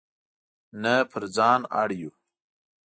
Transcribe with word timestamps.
نه 0.81 0.93
پر 1.11 1.23
ځان 1.35 1.61
اړ 1.81 1.89
یو. 2.01 2.11